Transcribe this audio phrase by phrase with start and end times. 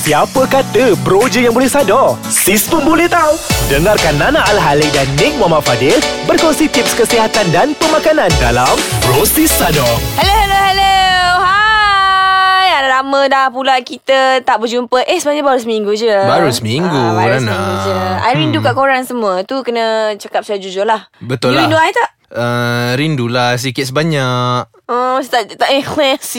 [0.00, 2.16] Siapa kata bro je yang boleh sadar?
[2.24, 3.36] Sis pun boleh tahu.
[3.68, 5.92] Dengarkan Nana Al-Halik dan Nick Muhammad Fadil
[6.24, 9.84] berkongsi tips kesihatan dan pemakanan dalam Bro Sis Sadar.
[10.16, 10.96] Hello, hello, hello.
[11.38, 12.66] Hai.
[12.74, 15.04] Ada lama dah pula kita tak berjumpa.
[15.04, 16.08] Eh, sebenarnya baru seminggu je.
[16.10, 17.44] Baru seminggu, Ah, baru Rana.
[17.44, 17.94] seminggu je.
[18.22, 19.44] I rindu kat korang semua.
[19.44, 19.84] Tu kena
[20.16, 21.12] cakap secara jujur lah.
[21.20, 21.62] Betul you lah.
[21.62, 22.08] rindu I tak?
[22.30, 24.70] Uh, rindulah sikit sebanyak.
[24.86, 26.34] Oh, tak, tak ikhlas.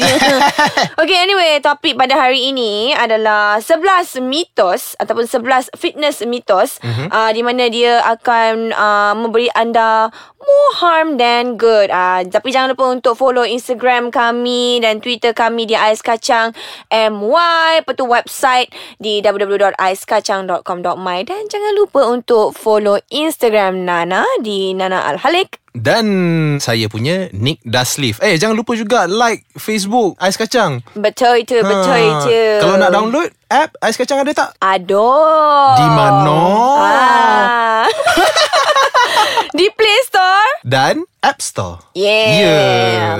[0.99, 7.07] okay, anyway, topik pada hari ini adalah 11 mitos ataupun 11 fitness mitos Mhm.
[7.07, 11.87] uh, di mana dia akan uh, memberi anda more harm than good.
[11.87, 16.51] Uh, tapi jangan lupa untuk follow Instagram kami dan Twitter kami di Ais Kacang
[16.91, 17.83] MY.
[17.83, 25.60] Lepas tu website di www.aiskacang.com.my dan jangan lupa untuk follow Instagram Nana di Nana Al-Halik.
[25.71, 26.05] Dan
[26.59, 28.19] saya punya Nick Daslif.
[28.19, 30.83] Eh, jangan lupa juga like Facebook Ais Kacang.
[30.99, 32.39] Betul itu, betul Ha, itu.
[32.59, 34.49] Kalau nak download app Ais Kacang ada tak?
[34.63, 35.75] Aduh.
[35.75, 36.39] Di mana?
[36.79, 37.85] Ah.
[39.57, 40.63] Di Play Store.
[40.63, 41.77] Dan App Store.
[41.93, 42.33] Yeah.
[42.33, 42.57] Ya.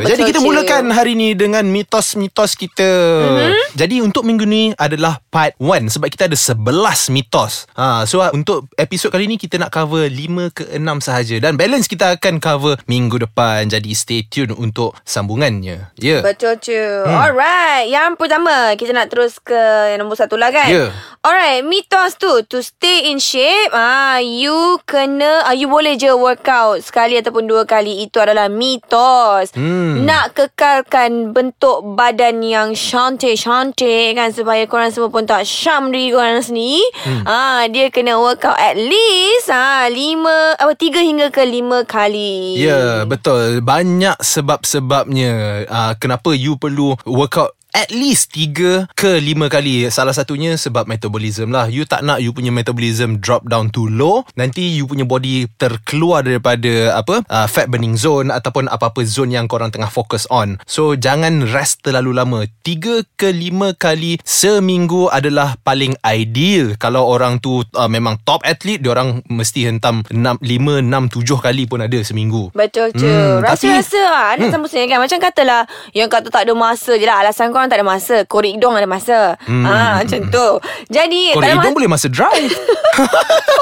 [0.01, 0.45] Betul, Jadi kita Cik.
[0.49, 2.89] mulakan hari ni dengan mitos-mitos kita.
[2.89, 3.77] Mm-hmm.
[3.77, 7.69] Jadi untuk minggu ni adalah part 1 sebab kita ada 11 mitos.
[7.77, 10.17] Ha, so untuk episod kali ni kita nak cover 5
[10.49, 13.69] ke 6 sahaja dan balance kita akan cover minggu depan.
[13.69, 15.93] Jadi stay tune untuk sambungannya.
[16.01, 16.17] Ya.
[16.17, 16.21] Yeah.
[16.25, 16.73] Betul tu.
[16.73, 17.21] Hmm.
[17.21, 17.85] Alright.
[17.85, 19.61] Yang pertama, kita nak terus ke
[20.01, 20.69] nombor satu lah kan?
[20.69, 20.93] Ya.
[21.21, 22.29] Alright, mitos tu.
[22.49, 27.65] To stay in shape, ah, you kena, ah, you boleh je workout sekali ataupun dua
[27.65, 28.05] kali.
[28.05, 29.53] Itu adalah mitos.
[29.53, 30.05] Hmm.
[30.05, 36.41] Nak kekalkan bentuk badan yang cantik-cantik kan supaya korang semua pun tak syam diri korang
[36.41, 36.81] sendiri.
[37.05, 37.21] Hmm.
[37.25, 42.57] Ah, dia kena workout at least ah, lima, apa, tiga hingga ke lima kali.
[42.57, 43.61] Ya, betul.
[43.61, 49.87] Banyak sebab-sebabnya uh, kenapa you perlu workout at least 3 ke 5 kali.
[49.87, 51.67] Salah satunya sebab metabolism lah.
[51.67, 54.23] You tak nak you punya metabolism drop down too low.
[54.35, 59.47] Nanti you punya body terkeluar daripada apa uh, fat burning zone ataupun apa-apa zone yang
[59.47, 60.59] korang tengah fokus on.
[60.67, 62.39] So jangan rest terlalu lama.
[62.63, 66.75] 3 ke 5 kali seminggu adalah paling ideal.
[66.75, 71.45] Kalau orang tu uh, memang top athlete, dia orang mesti hentam 6 5 6 7
[71.45, 72.51] kali pun ada seminggu.
[72.51, 73.07] Betul tu.
[73.07, 74.27] Hmm, Hmm, tapi- Rasa-rasa lah.
[74.35, 74.53] Nak hmm.
[74.53, 74.99] sambung sini kan.
[74.99, 75.61] Macam katalah.
[75.93, 77.21] Yang kata tak ada masa je lah.
[77.21, 78.15] Alasan korang tak ada masa.
[78.25, 79.37] Korek hidung ada masa.
[79.45, 79.61] Hmm.
[79.61, 80.47] Ha, macam tu.
[80.89, 81.37] Jadi.
[81.37, 82.49] Korek hidung masa- boleh masa drive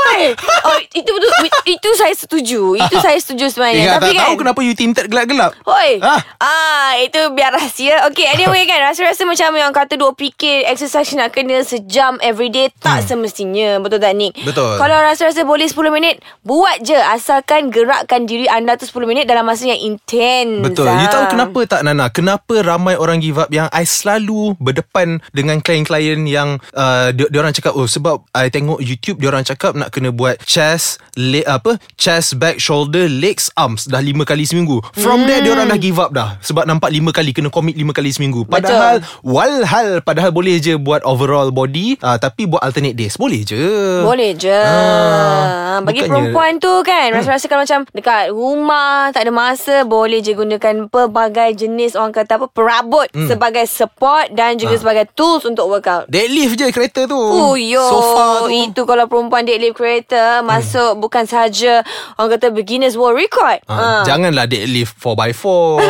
[0.09, 0.23] Oi.
[0.63, 1.29] Oh, itu betul.
[1.67, 2.79] Itu saya setuju.
[2.79, 3.83] Itu saya setuju sebenarnya.
[3.83, 4.23] Ingat Tapi tak kan.
[4.23, 5.99] tahu kenapa you tinted gelap-gelap Oi.
[5.99, 6.19] Ah.
[6.39, 8.07] Ah, itu biar rahsia.
[8.09, 13.03] Okay, anyway kan, rasa-rasa macam yang kata duk fikir exercise nak kena sejam everyday tak
[13.03, 13.07] hmm.
[13.07, 13.69] semestinya.
[13.83, 14.39] Betul tak Nick?
[14.47, 14.79] Betul.
[14.79, 16.15] Kalau rasa-rasa boleh 10 minit,
[16.47, 20.63] buat je asalkan gerakkan diri anda tu 10 minit dalam masa yang intense.
[20.63, 21.05] Betul Ah.
[21.05, 25.59] You tahu kenapa tak Nana Kenapa ramai orang give up Yang I selalu Berdepan Dengan
[25.59, 29.73] klien-klien Yang uh, dia, dia orang cakap Oh sebab I tengok YouTube Dia orang cakap
[29.73, 34.79] Nak kena buat Chest leg, Apa Chest back Shoulder Legs Arms Dah lima kali seminggu.
[34.93, 35.27] From hmm.
[35.27, 36.37] there Dia orang dah give up dah.
[36.45, 38.45] Sebab nampak lima kali Kena commit lima kali seminggu.
[38.45, 43.17] Padahal Walhal Padahal boleh je Buat overall body uh, Tapi buat alternate days.
[43.17, 43.59] Boleh je.
[44.05, 44.49] Boleh je.
[44.49, 50.19] Ha, Bagi bukannya- perempuan tu kan Rasa-rasa kalau macam Dekat rumah Tak ada masa Boleh
[50.19, 54.79] je gunakan Pelbagai jenis Orang kata apa Perabot Sebagai support Dan juga Ah.
[54.79, 56.05] sebagai tools Untuk workout.
[56.05, 57.15] Deadlift je kereta tu.
[57.15, 58.51] Oh yo Sofa tu.
[58.51, 61.81] Itu kalau perempuan deadlift kereta Masuk bukan saja
[62.13, 63.63] Orang kata beginners world record.
[63.65, 65.47] Ha, Janganlah deadlift 4x4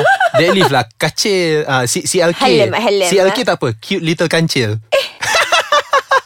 [0.39, 3.47] Deadlift lah Kacil uh, C- CLK Helm, helm, CLK ha?
[3.47, 4.77] tak apa Cute little kancil.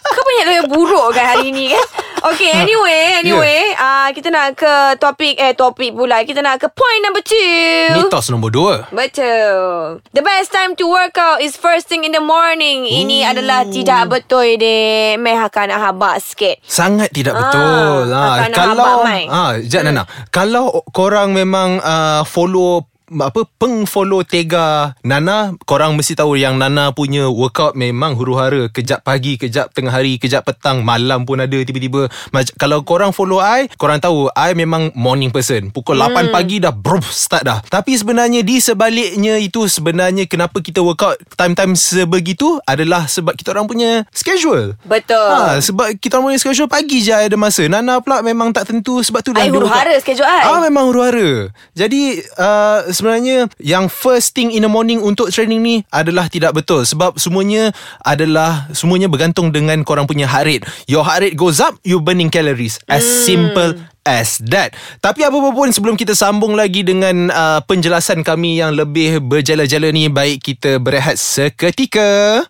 [0.05, 1.85] Kau banyak yang buruk kan hari ni kan
[2.23, 4.07] Okay anyway Anyway yeah.
[4.07, 6.23] uh, Kita nak ke topik Eh topik pula.
[6.23, 7.99] Kita nak ke point number two.
[7.99, 9.99] Mitos nombor 2 Betul.
[10.11, 12.85] The best time to work out Is first thing in the morning.
[12.85, 16.63] Ini adalah tidak betul deh Meh akan nak habak sikit.
[16.63, 18.03] Sangat tidak Ah, betul.
[18.07, 19.23] akan Ha, nak kalau habak, Mai.
[19.25, 20.03] ha, jap Nana.
[20.29, 27.25] Kalau korang memang uh, follow apa peng-follow Tega Nana korang mesti tahu yang Nana punya
[27.25, 32.53] workout memang huru-hara kejap pagi kejap tengah hari kejap petang malam pun ada tiba-tiba Mac-
[32.55, 36.09] kalau korang follow I korang tahu I memang morning person pukul Hmm.
[36.11, 41.15] 8 pagi dah bro start dah tapi sebenarnya di sebaliknya itu sebenarnya kenapa kita workout
[41.33, 46.65] time-time sebegitu adalah sebab kita orang punya schedule Betul Ha, sebab kita orang punya schedule
[46.65, 47.65] pagi je ada masa.
[47.65, 50.43] Nana pula memang tak tentu sebab tu dah I huru-hara schedule I.
[50.45, 51.49] Ah memang huru-hara.
[51.71, 52.01] Jadi
[52.33, 57.19] uh, sebenarnya yang first thing in the morning untuk training ni adalah tidak betul sebab
[57.19, 60.63] semuanya adalah semuanya bergantung dengan korang punya heart rate.
[60.87, 62.79] Your heart rate goes up, you burning calories.
[62.87, 63.19] As Hmm.
[63.27, 63.71] simple
[64.07, 64.71] as that.
[65.03, 70.07] Tapi apa pun sebelum kita sambung lagi dengan uh, penjelasan kami yang lebih berjala-jala ni
[70.07, 72.43] baik kita berehat seketika.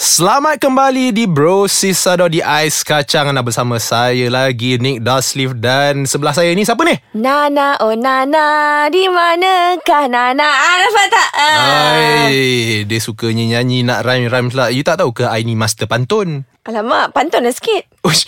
[0.00, 6.08] Selamat kembali di Bro Sisado di Ais Kacang Anda bersama saya lagi Nick Dasleaf Dan
[6.08, 6.96] sebelah saya ni siapa ni?
[7.12, 10.48] Nana, oh Nana, di manakah Nana?
[10.48, 11.28] Ah, dapat tak?
[11.36, 11.52] Ah.
[12.24, 16.48] Hai, dia sukanya nyanyi nak rhyme-rhyme lah You tak tahu ke I ni master pantun?
[16.64, 17.84] Alamak, pantun dah sikit.
[18.00, 18.24] Ush,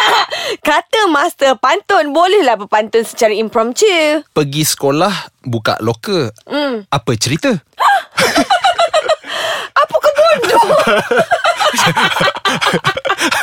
[0.68, 4.24] Kata master pantun, bolehlah berpantun secara impromptu.
[4.32, 5.12] pergi sekolah
[5.44, 6.88] buka loker Hmm.
[6.88, 7.52] Apa cerita?
[10.54, 10.78] Bodoh?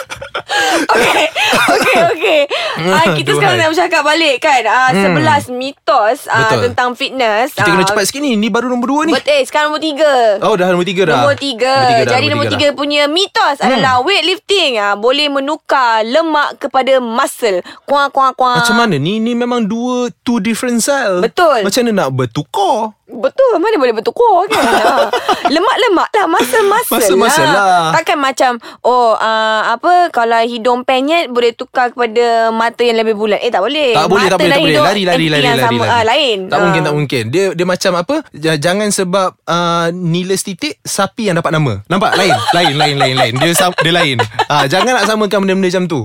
[0.90, 1.26] okay,
[1.72, 2.40] okay, okay.
[2.80, 4.62] Ah, kita sekarang nak bercakap balik kan.
[4.66, 6.60] Ah, Sebelas mitos ah, Betul.
[6.70, 7.54] tentang fitness.
[7.54, 9.84] Kita kena Ah, cepat sikit ni Ni baru nombor dua ni Bet- eh, sekarang nombor
[9.84, 10.14] tiga.
[10.42, 11.74] Oh dah nombor tiga dah Nombor tiga.
[11.74, 17.60] dah, Jadi nombor tiga, punya mitos adalah weightlifting ah, boleh menukar lemak kepada muscle.
[17.84, 18.62] Kuah, kuah, kuah.
[18.62, 21.66] Macam mana ni Ni memang dua Two different cell Betul.
[21.66, 25.12] Macam mana nak bertukar Betul Mana boleh bertukar kan Ha.
[25.54, 27.92] Lemak-lemak lah Muscle-muscle Muscle-muscle lah.
[27.94, 28.52] Takkan macam
[28.82, 33.60] Oh uh, Apa Kalau hidung penyet Boleh tukar kepada Mata yang lebih bulat Eh tak
[33.60, 34.78] boleh Tak boleh, Mata tak boleh, tak boleh.
[34.80, 35.92] Lari, lari, lari, lari, sama, lari.
[35.92, 36.62] ah, Lain Tak Ah.
[36.62, 37.24] mungkin, tak mungkin.
[37.28, 38.16] Dia dia macam apa?
[38.34, 41.84] Jangan sebab uh, nilai titik sapi yang dapat nama.
[41.86, 42.16] Nampak?
[42.16, 43.34] Lain, lain, lain, lain, lain.
[43.36, 44.18] Dia dia lain.
[44.46, 46.02] Ah, jangan nak samakan benda-benda macam tu.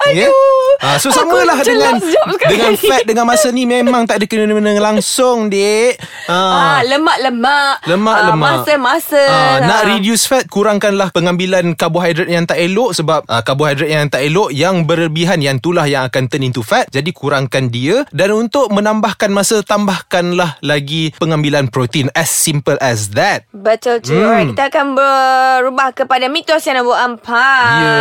[0.00, 0.32] Aduh.
[0.80, 2.00] Ah, so Aku samalah dengan
[2.40, 6.00] dengan fat dengan masa ni memang tak ada kena-mena langsung, Dek.
[6.24, 6.78] Ah, Ah.
[6.82, 8.48] lemak-lemak Lemak-lemak.
[8.48, 9.88] ah, Muscle-muscle Ah, nak Ah.
[9.88, 14.82] reduce fat kurangkanlah pengambilan karbohidrat yang tak elok sebab uh, karbohidrat yang tak elok yang
[14.82, 19.60] berlebihan yang itulah yang akan turn into fat jadi kurangkan dia dan untuk menambahkan masa
[19.60, 24.12] tambahkanlah lagi pengambilan protein as simple as that Betul tu.
[24.12, 24.24] Hmm.
[24.24, 27.76] Alright, kita akan berubah kepada mitos yang nombor empat.
[27.76, 27.98] Ya.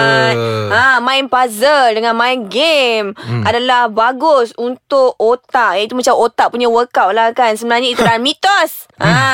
[0.69, 3.43] Ha, main puzzle dengan main game Hmm.
[3.43, 5.79] adalah bagus untuk otak.
[5.79, 7.53] Itu macam otak punya workout lah kan.
[7.53, 8.85] Sebenarnya itu adalah mitos.
[8.95, 9.07] Hmm.
[9.07, 9.27] Ha.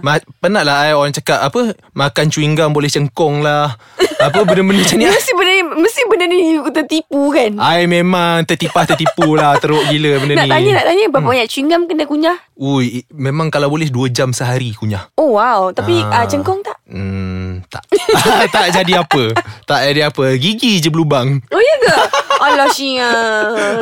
[0.00, 1.60] Ma- penat lah eh, orang cakap apa
[1.92, 3.78] makan chewing gum boleh cengkong lah
[4.18, 6.38] apa benda-benda macam ni Mesti benda ni Mesti benda ni
[6.68, 11.04] tertipu kan I memang tertipah tertipu lah Teruk gila benda Nak ni tanya Nak tanya
[11.08, 15.34] Berapa banyak chewing gum Kena kunyah Ui, memang kalau boleh 2 jam sehari kunyah Oh
[15.34, 16.22] wow Tapi Ah.
[16.22, 17.86] uh, cengkong tak Hmm, tak.
[18.54, 19.32] tak jadi apa.
[19.64, 20.34] Tak jadi apa.
[20.36, 21.38] Gigi je berlubang.
[21.48, 21.96] Oh ya ke
[22.42, 23.10] Alah Syia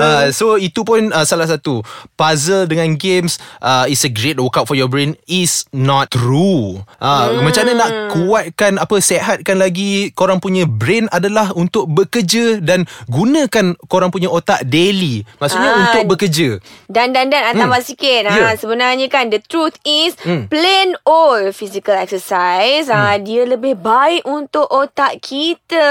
[0.01, 1.85] Uh, so itu pun uh, salah satu
[2.17, 6.81] puzzle dengan games uh, is a great workout for your brain is not true.
[6.97, 7.45] Uh, hmm.
[7.45, 13.77] Macam mana nak kuatkan apa sehatkan lagi korang punya brain adalah untuk bekerja dan gunakan
[13.87, 15.23] korang punya otak daily.
[15.37, 15.81] Maksudnya Ah.
[15.87, 16.59] untuk bekerja.
[16.89, 17.61] Dan dan dan hmm.
[17.61, 18.49] tambah sikit ha, Ya.
[18.57, 20.51] Sebenarnya kan The truth is Hmm.
[20.51, 25.89] Plain old Physical exercise ha, Dia lebih baik Untuk otak kita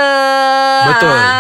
[0.86, 1.16] Betul.
[1.16, 1.34] ha.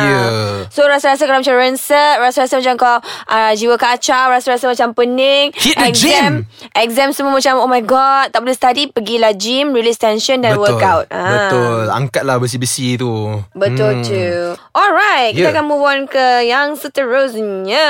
[0.00, 0.22] Ya.
[0.68, 2.96] So rasa-rasa kalau macam Rancid Rasa-rasa macam kau
[3.26, 6.32] uh, Jiwa kacau Rasa-rasa macam pening Hit the exam,
[6.72, 10.64] Exam semua macam Oh my god Tak boleh study Pergilah gym Release tension Dan Betul.
[10.64, 11.24] workout ha.
[11.26, 11.84] Betul.
[11.88, 13.12] Angkatlah besi-besi tu.
[13.52, 14.02] Betul Hmm.
[14.02, 14.26] tu.
[14.74, 15.54] Alright, kita Yeah.
[15.54, 17.86] akan move on ke yang seterusnya.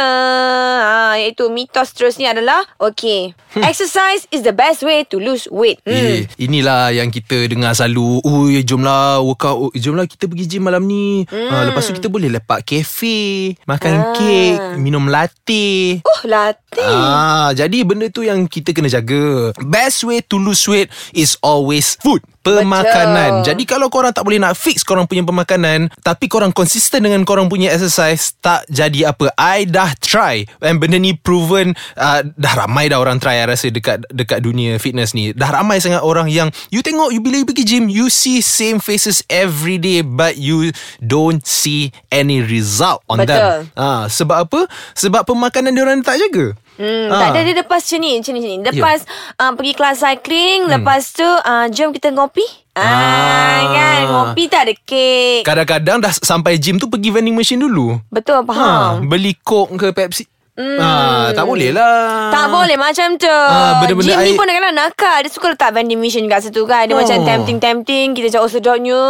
[0.84, 3.32] Ha, iaitu mitos seterusnya adalah okay.
[3.56, 5.80] Exercise is the best way to lose weight.
[5.82, 5.96] Hmm.
[5.96, 8.20] Eh, inilah yang kita dengar selalu.
[8.20, 9.56] Ui, jomlah workout.
[9.56, 11.24] Oh, Jomlah kita pergi gym malam ni.
[11.24, 11.48] Hmm.
[11.48, 14.12] Uh, lepas tu kita boleh lepak kafe, makan Ah.
[14.12, 16.04] kek, minum latte.
[16.04, 16.84] Oh, latte.
[16.84, 19.56] Ah, jadi benda tu yang kita kena jaga.
[19.64, 22.20] Best way to lose weight is always food.
[22.44, 23.40] Pemakanan.
[23.40, 23.46] Betul.
[23.48, 27.48] Jadi kalau korang tak boleh nak fix Korang punya pemakanan Tapi korang konsisten Dengan korang
[27.48, 29.32] punya exercise Tak jadi apa.
[29.34, 33.40] I dah try And benda ni proven uh, Dah ramai dah orang try.
[33.40, 37.24] I rasa dekat Dekat dunia fitness ni Dah ramai sangat orang yang You tengok you
[37.24, 42.44] Bila you pergi gym You see same faces every day But you Don't see any
[42.44, 43.32] result On Betul.
[43.32, 44.60] them Ah, Sebab apa?
[44.92, 47.18] Sebab pemakanan diorang tak jaga Hmm, Ah.
[47.20, 48.58] tak ada dia lepas macam ni, macam ni, macam ni.
[48.66, 48.98] Lepas
[49.36, 52.42] uh, pergi kelas cycling, lepas tu uh, jom kita ngopi.
[52.74, 53.58] Ah, Ah.
[53.70, 55.46] kan ngopi tak ada kek.
[55.46, 59.06] Kadang-kadang dah sampai gym tu Pergi vending machine dulu Betul, ha, faham.
[59.06, 60.78] Beli coke ke Pepsi hmm.
[60.78, 60.90] ha,
[61.30, 65.30] Tak boleh lah Tak boleh macam tu Ah, benda-benda Gym ni pun kadang-kadang nakal Dia
[65.30, 67.00] suka letak vending machine kat situ kan Dia Oh.
[67.00, 69.02] macam tempting-tempting Kita cakap oh sedapnya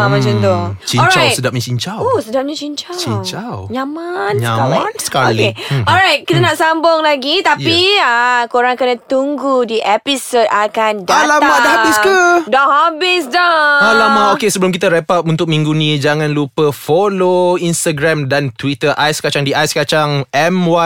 [0.00, 0.08] hmm.
[0.08, 1.34] Macam tu Cincau Alright.
[1.34, 3.56] sedapnya cincau Oh sedapnya cincau Cincau.
[3.68, 5.50] Nyaman, Nyaman sekali.
[5.50, 5.52] okay.
[5.68, 5.84] Hmm.
[5.84, 11.58] Alright Kita nak sambung lagi Tapi ah, Korang kena tunggu Di episod akan datang Alamak,
[11.58, 12.18] dah habis ke?
[12.46, 17.56] Dah habis dah Alamak Okay sebelum kita wrap up Untuk minggu ni Jangan lupa follow
[17.56, 20.85] Instagram dan Twitter Ais Kacang di Ais Kacang MY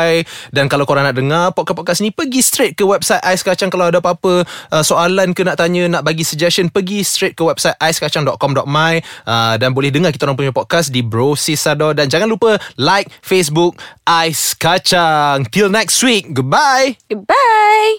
[0.54, 3.68] Dan kalau korang nak dengar Podcast-podcast ni Pergi straight ke website Ais Kacang.
[3.68, 7.76] Kalau ada apa-apa uh, Soalan ke nak tanya Nak bagi suggestion Pergi straight ke website
[7.82, 8.92] aiskacang.com.my
[9.26, 13.10] uh, Dan boleh dengar kita orang punya podcast Di Bro Sisado Dan jangan lupa Like
[13.20, 13.76] Facebook
[14.06, 15.46] Ais Kacang.
[15.50, 16.34] Till next week.
[16.34, 16.98] Goodbye.
[17.06, 17.98] Goodbye